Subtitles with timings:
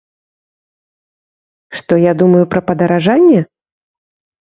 [1.81, 3.39] Што я думаю пра падаражанне?